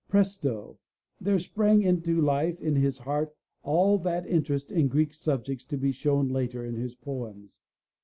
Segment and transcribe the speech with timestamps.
[0.09, 0.79] Presto!
[1.19, 5.91] there sprang into life in his heart all that interest in Greek subjects to be
[5.91, 7.61] shown later in his poems.